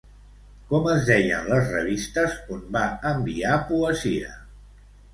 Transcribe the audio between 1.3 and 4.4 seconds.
les revistes on va enviar poesia?